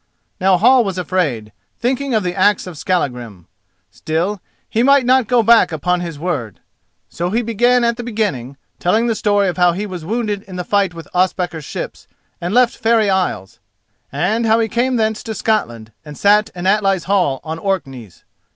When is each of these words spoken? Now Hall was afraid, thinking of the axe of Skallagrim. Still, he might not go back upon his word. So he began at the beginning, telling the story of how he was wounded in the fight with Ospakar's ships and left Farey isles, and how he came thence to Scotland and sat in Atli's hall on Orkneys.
Now 0.39 0.57
Hall 0.57 0.83
was 0.83 0.97
afraid, 0.97 1.51
thinking 1.77 2.15
of 2.15 2.23
the 2.23 2.33
axe 2.33 2.65
of 2.65 2.75
Skallagrim. 2.75 3.45
Still, 3.91 4.41
he 4.67 4.81
might 4.81 5.05
not 5.05 5.27
go 5.27 5.43
back 5.43 5.71
upon 5.71 5.99
his 6.01 6.17
word. 6.17 6.59
So 7.07 7.29
he 7.29 7.43
began 7.43 7.83
at 7.83 7.97
the 7.97 8.03
beginning, 8.03 8.57
telling 8.79 9.05
the 9.05 9.13
story 9.13 9.47
of 9.47 9.57
how 9.57 9.73
he 9.73 9.85
was 9.85 10.03
wounded 10.03 10.41
in 10.47 10.55
the 10.55 10.63
fight 10.63 10.95
with 10.95 11.07
Ospakar's 11.13 11.65
ships 11.65 12.07
and 12.41 12.51
left 12.51 12.81
Farey 12.81 13.11
isles, 13.11 13.59
and 14.11 14.47
how 14.47 14.59
he 14.59 14.67
came 14.67 14.95
thence 14.95 15.21
to 15.21 15.35
Scotland 15.35 15.91
and 16.03 16.17
sat 16.17 16.49
in 16.55 16.65
Atli's 16.65 17.03
hall 17.03 17.39
on 17.43 17.59
Orkneys. 17.59 18.23